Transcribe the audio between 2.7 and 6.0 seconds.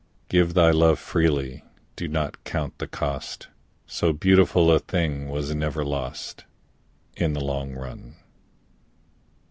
the cost; So beautiful a thing was never